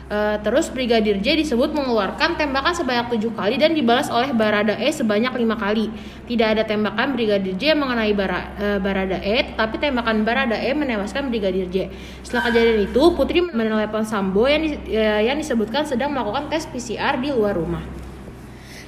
Eh, 0.08 0.38
terus 0.40 0.72
Brigadir 0.72 1.20
J 1.20 1.36
disebut 1.36 1.76
mengeluarkan 1.76 2.40
tembakan 2.40 2.72
sebanyak 2.72 3.12
tujuh 3.12 3.36
kali 3.36 3.60
dan 3.60 3.76
dibalas 3.76 4.08
oleh 4.08 4.32
Baradae 4.32 4.88
sebanyak 4.88 5.36
lima 5.36 5.60
kali. 5.60 5.92
Tidak 6.24 6.48
ada 6.48 6.64
tembakan 6.64 7.12
Brigadir 7.12 7.60
J 7.60 7.76
mengenai 7.76 8.16
Bara, 8.16 8.56
eh, 8.56 8.80
Baradae, 8.80 9.52
tetapi 9.52 9.76
tembakan 9.84 10.24
Baradae 10.24 10.72
menewaskan 10.72 11.28
Brigadir 11.28 11.68
J. 11.68 11.92
Setelah 12.24 12.48
kejadian 12.48 12.88
itu, 12.88 13.04
Putri 13.20 13.44
menelepon 13.52 14.08
Sambo 14.08 14.48
yang, 14.48 14.64
eh, 14.88 15.28
yang 15.28 15.36
disebutkan 15.36 15.84
sedang 15.84 16.16
melakukan 16.16 16.48
tes 16.48 16.64
PCR 16.64 17.20
di 17.20 17.28
luar 17.36 17.60
rumah. 17.60 18.07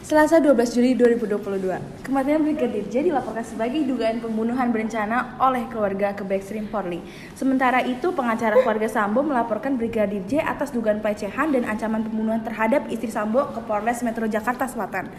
Selasa 0.09 0.41
12 0.41 0.73
Juli 0.73 0.97
2022, 0.97 2.01
kematian 2.01 2.41
Brigadir 2.41 2.81
J 2.89 3.05
dilaporkan 3.13 3.45
sebagai 3.45 3.85
dugaan 3.85 4.17
pembunuhan 4.17 4.73
berencana 4.73 5.37
oleh 5.37 5.69
keluarga 5.69 6.17
ke 6.17 6.25
Backstream 6.25 6.65
Polri. 6.65 6.97
Sementara 7.37 7.85
itu, 7.85 8.09
pengacara 8.09 8.57
keluarga 8.57 8.89
Sambo 8.89 9.21
melaporkan 9.21 9.77
Brigadir 9.77 10.25
J 10.25 10.41
atas 10.41 10.73
dugaan 10.73 10.97
pelecehan 10.97 11.53
dan 11.53 11.61
ancaman 11.61 12.09
pembunuhan 12.09 12.41
terhadap 12.41 12.89
istri 12.89 13.13
Sambo 13.13 13.53
ke 13.53 13.61
Polres 13.69 14.01
Metro 14.01 14.25
Jakarta 14.25 14.65
Selatan. 14.65 15.13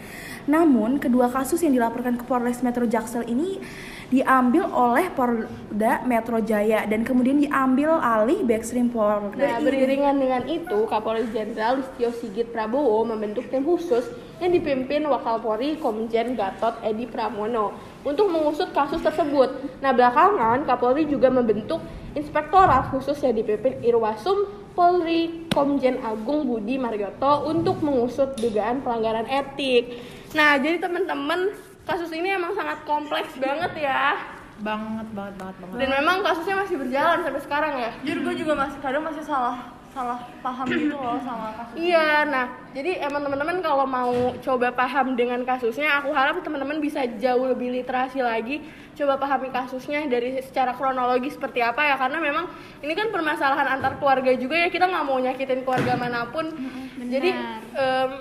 Namun, 0.51 0.99
kedua 0.99 1.31
kasus 1.31 1.63
yang 1.63 1.71
dilaporkan 1.71 2.19
ke 2.19 2.27
Polres 2.27 2.59
Metro 2.59 2.83
Jaksel 2.83 3.23
ini 3.31 3.63
diambil 4.11 4.67
oleh 4.75 5.07
Polda 5.15 6.03
Metro 6.03 6.43
Jaya 6.43 6.83
dan 6.83 7.07
kemudian 7.07 7.39
diambil 7.39 7.95
alih 7.95 8.43
Backstream 8.43 8.91
Polri. 8.91 9.39
Nah, 9.39 9.55
beriringan 9.63 10.19
dengan 10.19 10.43
itu, 10.51 10.83
Kapolri 10.83 11.31
Jenderal 11.31 11.79
Listio 11.79 12.11
Sigit 12.11 12.51
Prabowo 12.51 13.07
membentuk 13.07 13.47
tim 13.47 13.63
khusus 13.63 14.03
yang 14.41 14.49
dipimpin 14.49 15.05
Wakapolri 15.05 15.77
Komjen 15.77 16.33
Gatot 16.33 16.81
Edi 16.81 17.05
Pramono 17.05 17.77
untuk 18.01 18.33
mengusut 18.33 18.73
kasus 18.73 18.97
tersebut. 19.05 19.77
Nah, 19.85 19.93
belakangan 19.93 20.65
Kapolri 20.65 21.05
juga 21.05 21.29
membentuk 21.29 21.77
inspektorat 22.17 22.89
khusus 22.89 23.21
yang 23.21 23.37
dipimpin 23.37 23.77
Irwasum 23.85 24.49
Polri 24.73 25.45
Komjen 25.53 26.01
Agung 26.01 26.49
Budi 26.49 26.81
Marioto 26.81 27.45
untuk 27.53 27.85
mengusut 27.85 28.33
dugaan 28.41 28.81
pelanggaran 28.81 29.29
etik. 29.29 30.01
Nah, 30.33 30.57
jadi 30.57 30.81
teman-teman, 30.81 31.53
kasus 31.85 32.09
ini 32.09 32.33
emang 32.33 32.57
sangat 32.57 32.81
kompleks 32.89 33.37
banget 33.37 33.77
ya. 33.77 34.17
Banget, 34.57 35.05
banget, 35.13 35.35
banget, 35.37 35.55
banget. 35.61 35.77
Dan 35.77 35.89
memang 36.01 36.17
kasusnya 36.25 36.55
masih 36.65 36.75
berjalan 36.81 37.19
sampai 37.21 37.41
sekarang 37.45 37.73
ya. 37.77 37.89
Jujur 38.01 38.17
gue 38.25 38.35
juga 38.41 38.53
masih 38.57 38.79
kadang 38.81 39.05
masih 39.05 39.21
salah 39.21 39.80
salah 39.91 40.23
paham 40.39 40.67
gitu 40.71 40.95
loh 40.95 41.19
sama 41.19 41.51
kasus 41.51 41.75
Iya, 41.75 42.23
nah 42.23 42.45
jadi 42.71 43.03
emang 43.03 43.27
teman-teman 43.27 43.59
kalau 43.59 43.83
mau 43.83 44.31
coba 44.39 44.71
paham 44.71 45.19
dengan 45.19 45.43
kasusnya, 45.43 45.99
aku 45.99 46.15
harap 46.15 46.39
teman-teman 46.39 46.79
bisa 46.79 47.03
jauh 47.19 47.43
lebih 47.51 47.75
literasi 47.75 48.23
lagi, 48.23 48.63
coba 48.95 49.19
pahami 49.19 49.51
kasusnya 49.51 50.07
dari 50.07 50.39
secara 50.39 50.71
kronologi 50.71 51.27
seperti 51.27 51.59
apa 51.59 51.83
ya, 51.83 51.95
karena 51.99 52.23
memang 52.23 52.47
ini 52.79 52.95
kan 52.95 53.11
permasalahan 53.11 53.67
antar 53.67 53.99
keluarga 53.99 54.31
juga 54.39 54.55
ya, 54.63 54.71
kita 54.71 54.87
nggak 54.87 55.05
mau 55.05 55.19
nyakitin 55.19 55.67
keluarga 55.67 55.93
mana 55.99 56.23
pun. 56.31 56.47
Jadi 56.95 57.29
em, 57.75 58.11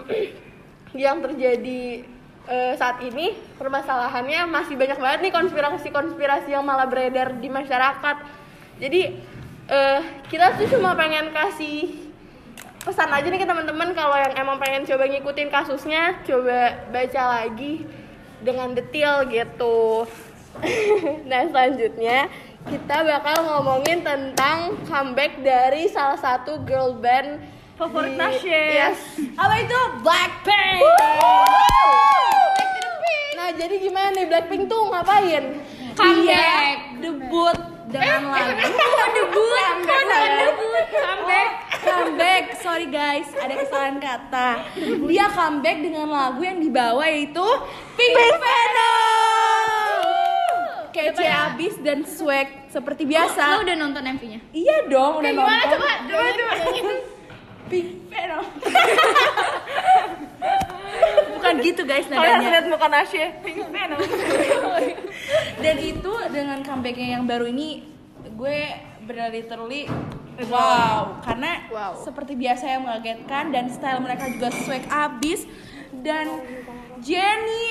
yang 1.06 1.22
terjadi 1.22 2.02
eh, 2.50 2.72
saat 2.74 2.98
ini 3.06 3.38
permasalahannya 3.62 4.50
masih 4.50 4.74
banyak 4.74 4.98
banget 4.98 5.20
nih 5.22 5.32
konspirasi-konspirasi 5.38 6.50
yang 6.50 6.66
malah 6.66 6.90
beredar 6.90 7.38
di 7.38 7.46
masyarakat. 7.46 8.16
Jadi 8.82 9.00
eh, 9.70 10.00
kita 10.26 10.58
tuh 10.58 10.66
cuma 10.76 10.98
pengen 10.98 11.30
kasih 11.30 12.10
pesan 12.82 13.10
aja 13.12 13.26
nih 13.30 13.40
ke 13.40 13.46
teman-teman. 13.46 13.94
Kalau 13.94 14.16
yang 14.18 14.34
emang 14.34 14.58
pengen 14.58 14.82
coba 14.84 15.06
ngikutin 15.06 15.48
kasusnya 15.48 16.02
coba 16.26 16.90
baca 16.90 17.22
lagi 17.40 17.86
dengan 18.42 18.74
detail 18.74 19.24
gitu. 19.30 20.04
Nah 21.30 21.46
selanjutnya 21.46 22.26
kita 22.66 23.06
bakal 23.06 23.38
ngomongin 23.46 24.02
tentang 24.02 24.76
comeback 24.84 25.40
dari 25.40 25.88
salah 25.88 26.18
satu 26.18 26.60
girl 26.66 26.98
band 26.98 27.40
Favorit 27.80 28.12
Nasya. 28.12 28.92
yes. 28.92 29.00
apa 29.40 29.54
itu? 29.64 29.80
Blackpink. 30.04 30.84
Nah 33.38 33.48
jadi 33.56 33.74
gimana 33.80 34.08
nih? 34.12 34.26
Blackpink 34.28 34.68
tuh 34.68 34.92
ngapain? 34.92 35.44
Comeback. 35.96 36.76
Debut 37.00 37.79
dengan 37.90 38.30
lagu 38.30 38.54
debut 39.10 39.66
debut 40.38 40.86
comeback 40.94 41.50
comeback 41.82 42.44
sorry 42.62 42.86
guys. 42.86 43.26
Ada 43.34 43.54
kesalahan 43.66 43.98
kata. 43.98 44.48
Dia 45.10 45.26
comeback 45.34 45.78
dengan 45.82 46.06
lagu 46.06 46.40
yang 46.46 46.62
dibawa 46.62 47.02
yaitu 47.10 47.46
Pink 47.98 48.14
Venom 48.14 49.98
kece 50.90 51.22
abis 51.22 51.74
dan 51.82 52.02
swag 52.02 52.66
seperti 52.70 53.06
biasa. 53.06 53.58
Lo 53.58 53.62
udah 53.62 53.76
nonton 53.78 54.02
MV-nya? 54.06 54.40
iya 54.50 54.86
dong 54.90 55.22
udah 55.22 55.32
nonton. 55.34 55.66
Coba 55.78 55.90
coba 56.06 56.30
coba. 56.34 56.52
Pink 57.70 58.10
Venom 58.10 58.44
bukan 61.40 61.54
gitu 61.64 61.82
guys 61.88 62.04
kalian 62.04 62.36
nadanya. 62.36 62.50
lihat 62.52 62.66
muka 62.68 62.86
Nasya 62.90 63.26
dan 65.60 65.76
itu 65.76 66.12
dengan 66.32 66.58
comebacknya 66.64 67.20
yang 67.20 67.24
baru 67.28 67.44
ini 67.52 67.84
gue 68.32 68.58
benar 69.04 69.28
literally 69.28 69.84
wow 70.48 71.20
karena 71.20 71.68
Wow. 71.68 72.00
seperti 72.00 72.34
biasa 72.34 72.64
yang 72.66 72.82
mengagetkan 72.88 73.52
dan 73.52 73.68
style 73.68 74.00
mereka 74.00 74.26
juga 74.32 74.48
swag 74.56 74.82
abis 74.88 75.44
dan 76.00 76.26
Jenny 76.98 77.68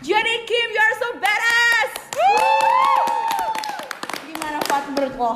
Jenny 0.00 0.36
Kim 0.48 0.68
you 0.72 0.80
are 0.80 0.96
so 0.96 1.08
badass 1.20 1.92
gimana 4.24 4.58
Fat 4.64 4.84
menurut 4.88 5.14
lo? 5.14 5.32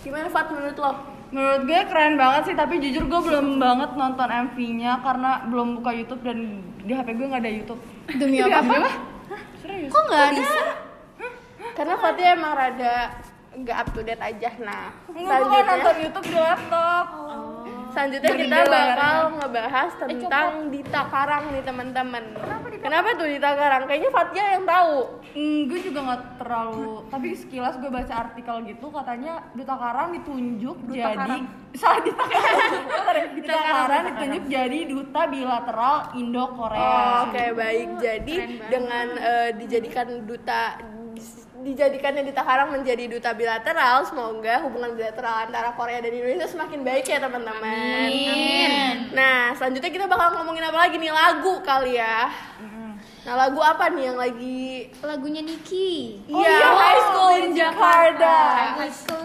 gimana 0.00 0.26
Fat 0.30 0.46
menurut 0.50 0.78
lo 0.78 0.92
Menurut 1.32 1.64
gue 1.64 1.80
keren 1.88 2.20
banget 2.20 2.52
sih, 2.52 2.52
tapi 2.52 2.76
jujur 2.76 3.08
gue 3.08 3.20
belum 3.24 3.56
banget 3.56 3.96
nonton 3.96 4.28
MV-nya 4.28 5.00
karena 5.00 5.40
belum 5.48 5.80
buka 5.80 5.88
YouTube 5.96 6.20
dan 6.20 6.60
di 6.84 6.92
HP 6.92 7.16
gue 7.16 7.24
nggak 7.24 7.40
ada 7.40 7.48
YouTube. 7.48 7.80
Demi 8.20 8.36
apa? 8.44 8.60
Serius? 9.82 9.94
Kok 9.98 10.02
nggak 10.06 10.24
ada? 10.30 10.54
karena 11.72 11.94
Fatia 11.98 12.28
emang 12.36 12.52
rada 12.52 12.96
nggak 13.52 13.76
up 13.76 13.88
to 13.90 14.00
date 14.04 14.22
aja 14.22 14.50
nah 14.60 14.94
Enggak, 15.10 15.38
nggak 15.42 15.62
nonton 15.66 15.96
YouTube 15.98 16.26
di 16.30 16.38
laptop. 16.38 17.06
Selanjutnya 17.92 18.32
kita 18.32 18.58
bakal 18.64 19.16
ngebahas 19.36 19.90
tentang 20.00 20.48
Dita 20.72 21.02
Karang 21.12 21.44
nih 21.52 21.60
teman-teman. 21.60 22.24
Kenapa, 22.82 23.14
tuh 23.14 23.30
Dita 23.30 23.50
Karang? 23.54 23.86
Kayaknya 23.86 24.10
Fatia 24.10 24.44
yang 24.58 24.64
tahu. 24.66 24.96
Hmm, 25.32 25.58
gue 25.70 25.80
juga 25.80 26.00
nggak 26.02 26.22
terlalu, 26.42 27.08
tapi 27.08 27.28
sekilas 27.32 27.80
gue 27.80 27.88
baca 27.88 28.14
artikel 28.28 28.56
gitu 28.68 28.86
katanya 28.92 29.40
Duta 29.56 29.74
Karang 29.80 30.12
ditunjuk 30.12 30.76
jadi 30.92 31.36
salah 31.72 32.00
Duta 32.04 32.24
Karang, 32.28 33.26
Duta 33.32 33.56
Karang 33.56 34.02
ditunjuk 34.12 34.44
jadi 34.50 34.78
duta 34.84 35.22
bilateral 35.30 35.96
Indo 36.20 36.44
Korea. 36.52 36.84
Oh, 36.84 37.32
Oke 37.32 37.44
baik. 37.56 37.88
Jadi 38.02 38.34
dengan 38.68 39.06
eh, 39.16 39.50
dijadikan 39.56 40.28
duta 40.28 40.76
dijadikannya 41.62 42.26
Dita 42.26 42.42
Karang 42.42 42.74
menjadi 42.74 43.06
duta 43.06 43.30
bilateral, 43.32 44.02
semoga 44.04 44.66
hubungan 44.66 44.98
bilateral 44.98 45.46
antara 45.46 45.70
Korea 45.78 46.02
dan 46.02 46.10
Indonesia 46.10 46.50
semakin 46.50 46.82
baik 46.82 47.06
ya 47.06 47.22
teman-teman. 47.22 48.08
Nah 49.14 49.54
selanjutnya 49.54 49.90
kita 49.94 50.06
bakal 50.10 50.42
ngomongin 50.42 50.66
apa 50.66 50.78
lagi 50.90 50.98
nih 50.98 51.14
lagu 51.14 51.62
kali 51.62 51.96
ya. 51.96 52.28
Nah 53.22 53.38
lagu 53.38 53.62
apa 53.62 53.86
nih 53.94 54.10
yang 54.10 54.18
lagi 54.18 54.90
Lagunya 54.98 55.46
Niki. 55.46 56.18
Iya, 56.26 56.58
High 56.74 57.02
School 57.06 57.32
in 57.38 57.50
Jakarta. 57.54 58.34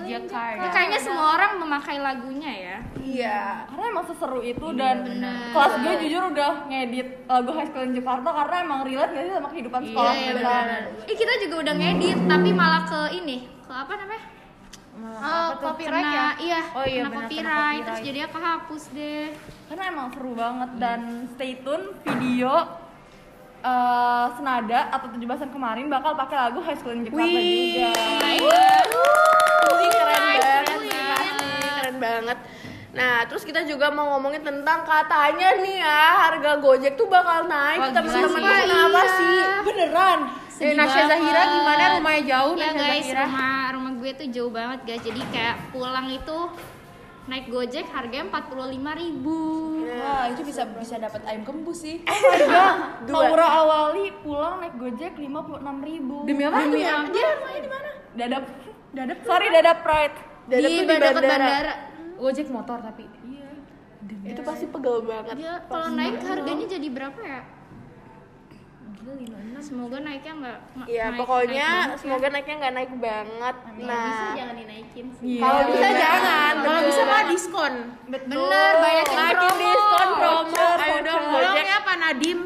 Ini 0.06 0.68
kayaknya 0.70 1.00
semua 1.02 1.34
orang 1.34 1.58
memakai 1.58 1.98
lagunya 1.98 2.52
ya. 2.54 2.78
Iya. 3.08 3.66
karena 3.72 3.86
emang 3.88 4.06
seseru 4.06 4.44
itu 4.44 4.68
dan 4.76 5.02
kelas 5.50 5.74
gue 5.80 5.94
jujur 6.06 6.30
udah 6.30 6.70
ngedit 6.70 7.26
lagu 7.26 7.50
High 7.56 7.70
School 7.74 7.86
in 7.90 7.94
Jakarta 7.98 8.30
karena 8.30 8.56
emang 8.62 8.80
relate 8.86 9.12
gak 9.16 9.24
sih 9.26 9.34
sama 9.34 9.50
kehidupan 9.50 9.82
sekolah 9.90 10.14
kita 10.14 10.54
Ih 11.08 11.16
kita 11.18 11.34
juga 11.48 11.56
udah 11.66 11.74
ngedit 11.80 12.18
tapi 12.28 12.50
malah 12.54 12.84
ke 12.86 13.02
ini 13.18 13.38
ke 13.66 13.74
apa 13.74 13.94
namanya? 13.98 14.26
Oh, 14.98 15.50
copyright 15.62 16.10
ya? 16.10 16.28
Iya, 16.42 16.62
Oh 16.74 16.82
iya, 16.82 17.06
kena 17.06 17.10
benar, 17.14 17.30
kena 17.30 17.30
copyright, 17.30 17.46
terus 17.46 17.86
copyright. 17.86 18.06
jadinya 18.06 18.30
kehapus 18.34 18.84
deh. 18.98 19.26
karena 19.70 19.84
emang 19.94 20.08
seru 20.10 20.32
banget 20.34 20.70
dan 20.82 21.00
stay 21.38 21.54
tune 21.62 21.86
video 22.02 22.54
eh, 23.60 24.26
senada 24.34 24.80
atau 24.90 25.08
17-an 25.10 25.50
kemarin 25.50 25.86
bakal 25.88 26.14
pakai 26.14 26.38
lagu 26.40 26.60
High 26.60 26.76
School 26.76 26.94
in 26.94 27.02
Jakarta 27.04 27.26
juga 27.26 27.90
Wih, 29.70 29.90
keren 29.90 30.24
banget 30.24 31.36
keren 31.78 31.98
banget. 31.98 32.38
Nah, 32.90 33.22
terus 33.26 33.46
kita 33.46 33.62
juga 33.62 33.88
mau 33.88 34.18
ngomongin 34.18 34.42
tentang 34.42 34.82
katanya 34.82 35.54
nih 35.56 35.78
ya 35.78 36.02
harga 36.20 36.58
Gojek 36.58 36.98
tuh 36.98 37.06
bakal 37.06 37.46
naik. 37.46 37.94
Teman-teman 37.94 38.26
kenapa 38.34 38.90
Iya. 38.98 39.14
sih? 39.14 39.38
beneran 39.64 40.20
Eh, 40.58 40.74
Nasya 40.74 41.06
Zahira 41.06 41.42
gimana 41.54 41.84
rumahnya 41.94 42.22
jauh 42.26 42.58
Ya 42.58 42.74
Nasya 42.74 42.82
guys, 42.82 43.06
Zahira? 43.06 43.26
rumah 43.30 43.70
rumah 43.78 43.92
gue 43.94 44.12
tuh 44.18 44.28
jauh 44.34 44.50
banget 44.50 44.80
guys. 44.84 45.04
Jadi 45.06 45.22
kayak 45.30 45.70
pulang 45.70 46.10
itu 46.10 46.38
naik 47.28 47.46
Gojek 47.52 47.86
harganya 47.92 48.32
45.000 48.32 49.02
ribu. 49.04 49.40
Wah, 49.88 50.26
itu 50.32 50.42
bisa 50.48 50.64
bisa 50.80 50.96
dapat 50.96 51.22
ayam 51.28 51.44
gembus 51.44 51.84
sih. 51.84 52.02
Harga 52.08 52.64
Dua. 53.04 53.28
Maura 53.28 53.48
awali 53.48 54.16
pulang 54.24 54.64
naik 54.64 54.76
Gojek 54.80 55.14
56.000 55.20 55.92
ribu 55.92 56.16
Demi 56.24 56.44
apa? 56.48 56.58
Demi 56.64 56.80
Demi 56.80 56.88
apa? 56.88 57.08
Dia 57.12 57.28
rumahnya 57.36 57.62
di 57.62 57.70
mana? 57.72 57.90
Dadap 58.18 58.44
Dadap 58.96 59.18
Sorry 59.28 59.48
Dadap 59.52 59.78
Pride 59.84 60.16
Dadap 60.48 60.70
di 60.72 60.76
tuh 60.76 60.84
di 60.84 60.88
bandara. 60.88 61.20
bandara. 61.22 61.74
Gojek 62.18 62.48
motor 62.50 62.80
tapi. 62.82 63.06
Itu 64.24 64.42
pasti 64.44 64.66
pegel 64.68 65.04
banget. 65.04 65.36
Dia 65.36 65.54
kalau 65.68 65.88
naik 65.92 66.24
harganya 66.24 66.66
jadi 66.68 66.88
berapa 66.88 67.20
ya? 67.20 67.42
Semoga 69.58 69.98
naiknya 70.00 70.34
nggak 70.38 70.58
Iya, 70.86 71.06
naik- 71.08 71.20
pokoknya 71.20 71.50
naik 71.50 71.74
banget 71.74 71.90
ya. 71.90 71.98
semoga 71.98 72.28
naiknya 72.30 72.56
nggak 72.58 72.74
naik 72.74 72.92
banget. 72.98 73.56
Nah, 73.80 74.32
jangan 74.32 74.56
dinaikin 74.56 75.06
sih. 75.14 75.26
Iya, 75.28 75.42
kalau 75.42 75.62
bisa 75.66 75.88
jangan. 75.94 76.54
Kalau 76.58 76.78
betul. 76.78 76.88
bisa 76.88 77.02
mah 77.04 77.24
diskon. 77.26 77.74
Bener, 78.06 78.72
banyakin 78.78 79.18
Lagi 79.18 79.34
promo. 79.34 79.58
diskon 79.58 80.10
promo. 80.14 80.66
Ayo 80.78 80.98
dong 81.02 81.24
Tolong 81.26 81.56
ya 81.66 81.78
Pak 81.82 81.96
Nadim. 81.98 82.40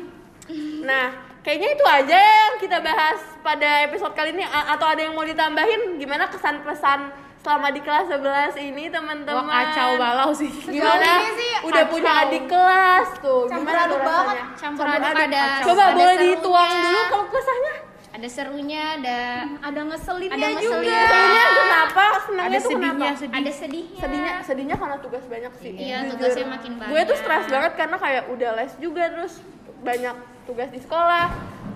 Nah, 0.82 1.06
kayaknya 1.42 1.70
itu 1.72 1.86
aja 1.86 2.18
yang 2.18 2.54
kita 2.58 2.78
bahas 2.80 3.20
pada 3.40 3.70
episode 3.84 4.14
kali 4.14 4.30
ini 4.32 4.44
A- 4.44 4.68
atau 4.72 4.88
ada 4.88 5.02
yang 5.02 5.14
mau 5.14 5.24
ditambahin 5.24 5.98
gimana 5.98 6.26
kesan 6.28 6.62
pesan 6.62 7.10
selama 7.42 7.68
di 7.74 7.82
kelas 7.82 8.06
11 8.08 8.54
ini 8.62 8.84
teman-teman? 8.88 9.42
Wah 9.42 9.50
kacau 9.50 9.90
balau 9.98 10.30
sih. 10.32 10.50
Gimana? 10.50 11.12
Sih 11.34 11.52
Udah 11.66 11.84
kacau. 11.84 11.94
punya 11.94 12.12
adik 12.22 12.44
kelas 12.46 13.08
tuh. 13.18 13.42
Gimana 13.46 13.82
tuh 13.86 13.98
rasanya? 13.98 14.44
Campur 14.56 14.86
aduk 14.86 15.12
ada. 15.12 15.44
Coba 15.66 15.84
ada 15.84 15.94
boleh 15.94 16.16
serunya, 16.16 16.36
dituang 16.38 16.72
dulu 16.72 17.02
kalau 17.10 17.26
kesahnya. 17.28 17.74
Ada 18.12 18.28
serunya, 18.28 18.84
ada 19.00 19.20
Ada 19.64 19.82
ngeselinnya 19.88 20.36
ada 20.36 20.48
juga 20.60 20.78
ngeselin. 20.84 21.08
Soalnya 21.08 21.46
kenapa? 21.56 22.06
Senangnya 22.28 22.52
Ada 22.52 22.60
tuh 22.60 22.72
kenapa? 22.76 23.06
sedih. 23.16 23.32
Ada 23.32 23.52
sedihnya. 23.52 23.98
Sedihnya, 23.98 24.32
sedihnya 24.44 24.76
karena 24.76 24.98
tugas 25.00 25.24
banyak 25.26 25.54
sih. 25.58 25.72
Iya, 25.74 25.98
Jujur. 26.04 26.12
tugasnya 26.20 26.46
makin 26.46 26.72
banyak. 26.76 26.92
Gue 26.92 27.02
tuh 27.08 27.18
stres 27.18 27.46
banget 27.48 27.72
karena 27.74 27.98
kayak 27.98 28.24
udah 28.30 28.50
les 28.54 28.72
juga 28.78 29.04
terus 29.10 29.34
banyak 29.82 30.16
tugas 30.44 30.70
di 30.70 30.80
sekolah. 30.84 31.26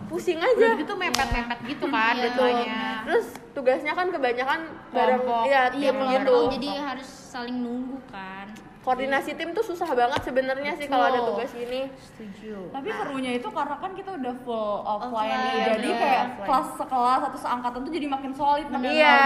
Pusing 0.06 0.38
aja. 0.38 0.54
Udah 0.56 0.78
gitu 0.78 0.94
mepet-mepet 0.94 1.60
gitu 1.66 1.86
kan 1.88 2.14
Iya. 2.14 2.24
deadline-nya. 2.28 2.84
Terus 3.04 3.26
tugasnya 3.52 3.94
kan 3.94 4.08
kebanyakan 4.10 4.60
bareng 4.92 5.22
Kelompok. 5.22 5.44
iya 5.46 5.62
Iya, 5.72 5.92
tim 5.92 5.96
gitu. 5.98 6.36
jadi 6.54 6.70
harus 6.84 7.08
saling 7.08 7.58
nunggu 7.58 7.98
kan. 8.08 8.35
Koordinasi 8.86 9.34
tim 9.34 9.50
tuh 9.50 9.66
susah 9.66 9.90
banget 9.92 10.22
sebenarnya 10.22 10.78
sih 10.78 10.86
kalau 10.86 11.10
ada 11.10 11.26
tugas 11.26 11.50
gini. 11.50 11.90
Setuju. 11.98 12.70
Tapi 12.70 12.90
serunya 12.94 13.32
itu 13.34 13.50
karena 13.50 13.76
kan 13.76 13.92
kita 13.92 14.14
udah 14.14 14.34
full 14.46 14.78
offline, 14.80 15.10
Offline, 15.10 15.42
nih. 15.42 15.64
jadi 15.74 15.90
bener. 15.90 15.98
kayak 15.98 16.26
kelas 16.46 16.68
sekelas 16.78 17.22
atau 17.26 17.40
seangkatan 17.42 17.80
tuh 17.82 17.92
jadi 17.92 18.06
makin 18.06 18.32
solid 18.32 18.68
makin 18.70 18.90
Iya. 18.94 19.18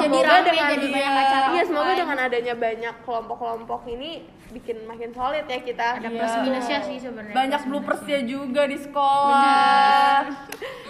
Jadi 0.00 0.18
rame, 0.18 0.40
dengan 0.48 0.66
jadi 0.72 0.86
banyak 0.88 1.12
acara 1.14 1.44
Iya, 1.46 1.62
semoga 1.62 1.84
offline. 1.84 2.00
dengan 2.00 2.18
adanya 2.18 2.54
banyak 2.56 2.94
kelompok-kelompok 3.04 3.80
ini 3.86 4.10
bikin 4.48 4.76
makin 4.84 5.10
solid 5.12 5.44
ya 5.44 5.58
kita. 5.60 5.88
Ada 6.00 6.08
plus 6.08 6.34
minusnya 6.40 6.78
sih 6.80 6.96
sebenarnya. 6.96 7.34
banyak 7.36 7.60
bloopersnya 7.68 8.18
juga 8.24 8.64
di 8.64 8.76
sekolah 8.76 10.24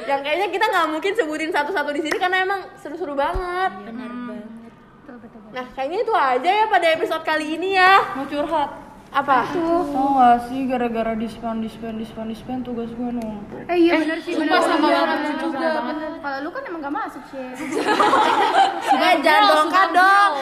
Yang 0.02 0.20
kayaknya 0.20 0.48
kita 0.48 0.64
nggak 0.64 0.86
mungkin 0.90 1.12
sebutin 1.12 1.50
satu-satu 1.50 1.90
di 1.90 2.02
sini 2.02 2.16
karena 2.16 2.42
emang 2.42 2.60
seru-seru 2.78 3.14
banget. 3.14 3.70
Banget. 3.82 4.11
Nah, 5.52 5.66
kayaknya 5.70 5.98
itu 6.00 6.14
aja 6.14 6.50
ya 6.50 6.64
pada 6.66 6.86
episode 6.90 7.22
kali 7.22 7.56
ini 7.56 7.76
ya. 7.76 8.00
mau 8.14 8.24
curhat 8.24 8.70
Apa? 9.12 9.44
Tau 9.44 9.84
gak 10.16 10.48
sih 10.48 10.64
gara-gara 10.64 11.12
dispen 11.12 11.60
dispen 11.60 12.00
dispen 12.00 12.24
dispen 12.26 12.64
tugas 12.64 12.88
gue 12.88 13.10
numpuk 13.12 13.60
Eh 13.68 13.76
iya 13.78 14.00
benar 14.00 14.16
sih. 14.18 14.32
sumpah 14.32 14.48
benar. 14.48 14.64
sama 14.64 14.88
Iya, 14.88 15.00
banget, 15.04 15.36
juga. 15.36 15.68
Kalau 16.18 16.38
lu 16.40 16.48
kan 16.48 16.62
emang 16.64 16.80
gak 16.80 16.94
masuk 16.94 17.22
sih. 17.28 17.44
Eh, 19.04 19.14
jangan 19.20 19.42
dongkar 19.44 19.88
dong. 19.92 20.32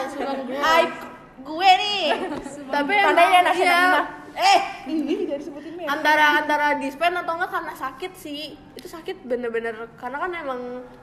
Aib 0.55 0.91
gue 1.41 1.69
nih. 1.77 2.03
Tapi 2.71 2.91
anak 2.95 3.25
iya, 3.27 3.39
Nina. 3.51 4.01
Eh, 4.31 4.59
ini 4.87 5.27
gak 5.27 5.43
disebutin 5.43 5.75
ya. 5.75 5.87
Antara 5.91 6.39
antara 6.39 6.67
dispen 6.79 7.11
atau 7.11 7.35
enggak 7.35 7.51
karena 7.51 7.73
sakit 7.75 8.11
sih. 8.15 8.55
Itu 8.71 8.87
sakit 8.87 9.27
bener-bener 9.27 9.75
karena 9.99 10.17
kan 10.17 10.31
emang 10.31 10.59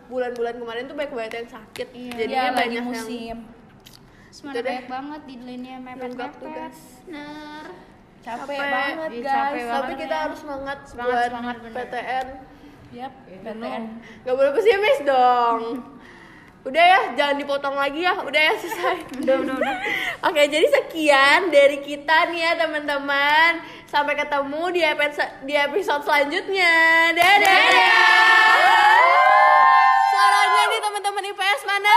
bulan-bulan 0.09 0.57
kemarin 0.57 0.88
tuh 0.88 0.97
banyak 0.97 1.12
banget 1.12 1.33
yang 1.38 1.51
sakit. 1.53 1.87
Iya. 1.92 2.12
Jadinya 2.16 2.40
Iya, 2.42 2.57
banyak 2.57 2.73
yang 2.75 2.88
musim. 2.88 3.37
Terus 4.38 4.55
mana 4.55 4.62
banyak 4.62 4.87
banget 4.87 5.20
deadline-nya 5.27 5.74
Nunggak 5.74 5.96
mepet-mepet. 5.98 6.38
tugas. 6.38 6.79
Bener. 7.03 7.66
Capek, 8.18 8.38
Capek. 8.46 8.59
banget 8.70 9.11
guys. 9.11 9.27
capek 9.27 9.51
Tapi 9.51 9.66
banget 9.66 9.96
kita 9.98 10.14
ya. 10.14 10.22
harus 10.22 10.38
semangat, 10.38 10.79
Semangat, 10.87 11.11
buat 11.11 11.27
semangat, 11.27 11.57
bener. 11.59 11.74
PTN. 11.74 12.27
Yap, 12.88 13.12
PTN. 13.27 13.83
Gak 14.22 14.35
boleh 14.38 14.53
pesimis 14.55 14.98
dong. 15.03 15.61
Udah 16.61 16.85
ya, 16.85 17.01
jangan 17.14 17.37
dipotong 17.37 17.74
lagi 17.74 18.01
ya. 18.01 18.14
Udah 18.14 18.38
ya, 18.40 18.55
selesai. 18.55 18.96
Udah, 19.27 19.35
udah, 19.40 19.55
udah. 19.59 19.74
Oke, 20.31 20.42
jadi 20.46 20.66
sekian 20.68 21.51
dari 21.51 21.83
kita 21.83 22.31
nih 22.31 22.40
ya, 22.40 22.53
teman-teman. 22.55 23.59
Sampai 23.87 24.14
ketemu 24.14 24.62
di 24.70 24.83
episode 24.85 25.33
di 25.42 25.55
episode 25.57 26.07
selanjutnya. 26.07 26.74
Dadah. 27.11 27.66
Suaranya 30.07 30.62
nih 30.68 30.81
teman-teman 30.81 31.22
IPS 31.27 31.61
mana? 31.64 31.96